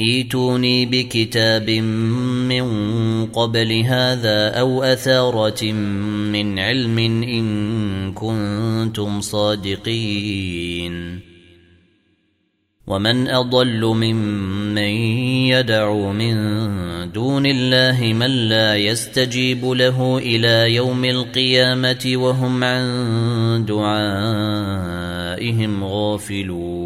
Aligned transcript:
إيتوني 0.00 0.86
بكتاب 0.86 1.70
من 1.70 2.66
قبل 3.26 3.72
هذا 3.72 4.48
أو 4.48 4.82
أثارة 4.82 5.72
من 6.32 6.58
علم 6.58 6.98
إن 6.98 8.12
كنتم 8.12 9.20
صادقين. 9.20 11.20
ومن 12.86 13.28
أضل 13.28 13.84
ممن 13.84 14.78
يدعو 15.48 16.12
من 16.12 16.36
دون 17.12 17.46
الله 17.46 18.12
من 18.12 18.48
لا 18.48 18.76
يستجيب 18.76 19.64
له 19.64 20.18
إلى 20.18 20.74
يوم 20.74 21.04
القيامة 21.04 22.12
وهم 22.14 22.64
عن 22.64 23.64
دعائهم 23.68 25.04
غافلون. 25.84 26.85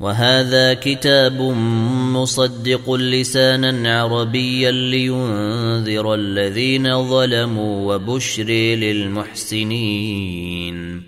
وهذا 0.00 0.74
كتاب 0.74 1.40
مصدق 2.12 2.94
لسانا 2.94 4.00
عربيا 4.00 4.70
لينذر 4.70 6.14
الذين 6.14 7.08
ظلموا 7.08 7.94
وبشر 7.94 8.50
للمحسنين. 8.74 11.02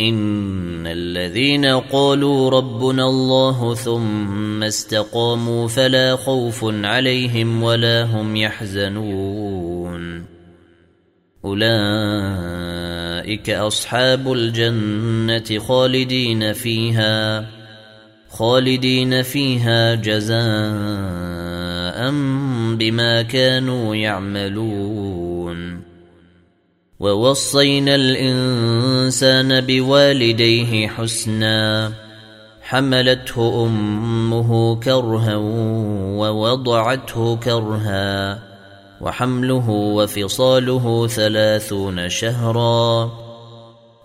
إن 0.00 0.86
الذين 0.86 1.66
قالوا 1.66 2.50
ربنا 2.50 3.04
الله 3.04 3.74
ثم 3.74 4.62
استقاموا 4.62 5.68
فلا 5.68 6.16
خوف 6.16 6.64
عليهم 6.64 7.62
ولا 7.62 8.02
هم 8.02 8.36
يحزنون. 8.36 10.24
أولئك 11.44 13.50
أصحاب 13.50 14.32
الجنة 14.32 15.58
خالدين 15.58 16.52
فيها. 16.52 17.61
خالدين 18.32 19.22
فيها 19.22 19.94
جزاء 19.94 20.40
بما 22.76 23.22
كانوا 23.22 23.96
يعملون. 23.96 25.82
ووصينا 27.00 27.94
الإنسان 27.94 29.60
بوالديه 29.60 30.88
حسنا. 30.88 31.92
حملته 32.62 33.64
أمه 33.66 34.80
كرها 34.80 35.36
ووضعته 36.16 37.36
كرها. 37.36 38.38
وحمله 39.00 39.70
وفصاله 39.70 41.06
ثلاثون 41.06 42.08
شهرا. 42.08 43.21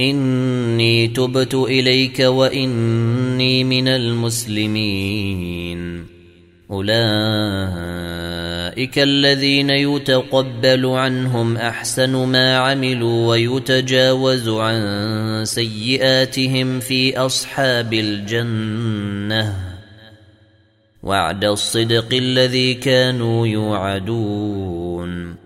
إني 0.00 1.08
تبت 1.08 1.54
إليك 1.54 2.20
وإني 2.20 3.64
من 3.64 3.88
المسلمين. 3.88 5.76
أولئك 6.70 6.98
الذين 8.98 9.70
يتقبل 9.70 10.86
عنهم 10.86 11.56
أحسن 11.56 12.16
ما 12.16 12.56
عملوا 12.56 13.28
ويتجاوز 13.28 14.48
عن 14.48 15.42
سيئاتهم 15.44 16.80
في 16.80 17.18
أصحاب 17.18 17.94
الجنة. 17.94 19.56
وعد 21.02 21.44
الصدق 21.44 22.14
الذي 22.14 22.74
كانوا 22.74 23.46
يوعدون. 23.46 25.45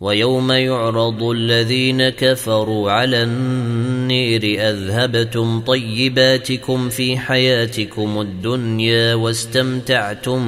ويوم 0.00 0.52
يعرض 0.52 1.22
الذين 1.22 2.08
كفروا 2.08 2.90
على 2.90 3.22
النير 3.22 4.68
أذهبتم 4.70 5.60
طيباتكم 5.60 6.88
في 6.88 7.16
حياتكم 7.16 8.20
الدنيا 8.20 9.14
واستمتعتم 9.14 10.44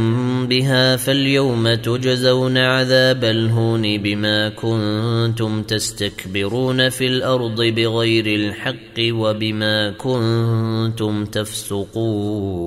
بها 0.47 0.97
فاليوم 0.97 1.75
تجزون 1.75 2.59
عذاب 2.59 3.25
الهون 3.25 3.99
بما 3.99 4.49
كنتم 4.49 5.63
تستكبرون 5.63 6.89
في 6.89 7.07
الأرض 7.07 7.63
بغير 7.63 8.27
الحق 8.27 8.99
وبما 8.99 9.91
كنتم 9.91 11.25
تفسقون 11.25 12.67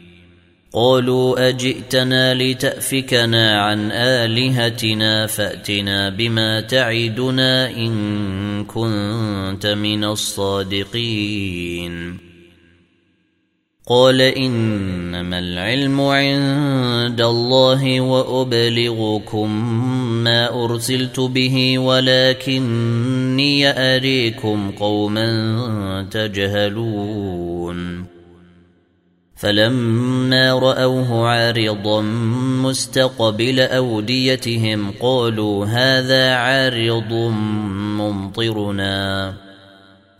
قالوا 0.73 1.49
أجئتنا 1.49 2.33
لتأفكنا 2.33 3.61
عن 3.61 3.91
آلهتنا 3.91 5.27
فأتنا 5.27 6.09
بما 6.09 6.61
تعدنا 6.61 7.69
إن 7.69 8.65
كنت 8.65 9.65
من 9.65 10.03
الصادقين. 10.03 12.17
قال 13.87 14.21
إنما 14.21 15.39
العلم 15.39 16.01
عند 16.01 17.21
الله 17.21 18.01
وأبلغكم 18.01 19.73
ما 20.23 20.65
أرسلت 20.65 21.19
به 21.19 21.79
ولكني 21.79 23.79
أريكم 23.79 24.71
قوما 24.71 26.07
تجهلون. 26.11 28.10
فلما 29.41 30.53
رأوه 30.53 31.27
عارضا 31.27 32.01
مستقبل 32.61 33.59
أوديتهم 33.59 34.91
قالوا 34.99 35.65
هذا 35.65 36.33
عارض 36.33 37.13
ممطرنا 37.97 39.33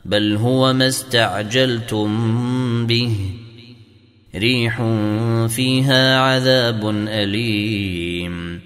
بل 0.06 0.36
هو 0.36 0.74
ما 0.74 0.88
استعجلتم 0.88 2.08
به. 2.88 3.16
ريح 4.36 4.84
فيها 5.48 6.20
عذاب 6.20 6.90
أليم. 7.08 8.62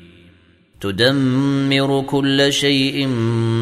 تدمر 0.81 2.01
كل 2.07 2.53
شيء 2.53 3.07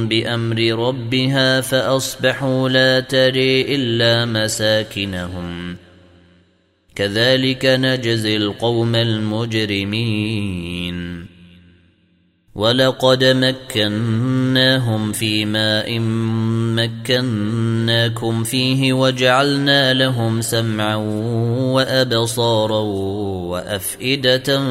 بأمر 0.10 0.88
ربها 0.88 1.62
فأصبحوا 1.62 2.70
لا 2.70 3.00
تري 3.00 3.76
إلا 3.76 4.26
مساكنهم. 4.26 5.76
كذلك 6.96 7.66
نجزي 7.66 8.38
القوم 8.38 8.96
المجرمين. 8.96 10.14
ولقد 12.56 13.24
مكناهم 13.24 15.12
في 15.12 15.46
ماء 15.46 16.00
مكناكم 16.78 18.44
فيه 18.44 18.94
وجعلنا 18.94 19.94
لهم 19.94 20.42
سمعا 20.42 20.96
وابصارا 21.74 22.80
وافئده 23.50 24.62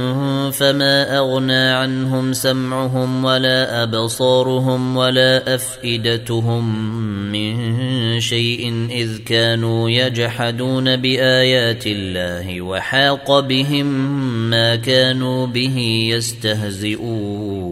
فما 0.50 1.18
اغنى 1.18 1.68
عنهم 1.70 2.32
سمعهم 2.32 3.24
ولا 3.24 3.82
ابصارهم 3.82 4.96
ولا 4.96 5.54
افئدتهم 5.54 6.92
من 7.32 8.20
شيء 8.20 8.88
اذ 8.90 9.18
كانوا 9.18 9.90
يجحدون 9.90 10.96
بايات 10.96 11.86
الله 11.86 12.60
وحاق 12.60 13.40
بهم 13.40 13.86
ما 14.50 14.76
كانوا 14.76 15.46
به 15.46 16.06
يستهزئون 16.10 17.71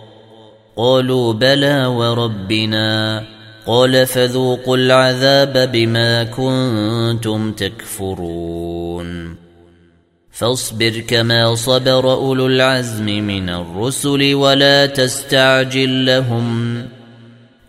قالوا 0.81 1.33
بلى 1.33 1.85
وربنا. 1.85 3.23
قال 3.65 4.05
فذوقوا 4.05 4.77
العذاب 4.77 5.71
بما 5.71 6.23
كنتم 6.23 7.51
تكفرون. 7.51 9.35
فاصبر 10.31 10.99
كما 11.07 11.55
صبر 11.55 12.13
أولو 12.13 12.47
العزم 12.47 13.05
من 13.05 13.49
الرسل 13.49 14.33
ولا 14.33 14.85
تستعجل 14.85 16.05
لهم. 16.05 16.81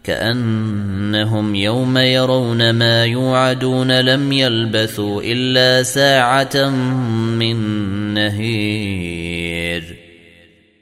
كأنهم 0.05 1.55
يوم 1.55 1.99
يرون 1.99 2.71
ما 2.71 3.05
يوعدون 3.05 4.01
لم 4.01 4.33
يلبثوا 4.33 5.23
إلا 5.23 5.83
ساعة 5.83 6.69
من 7.39 7.57
نهير. 8.15 10.02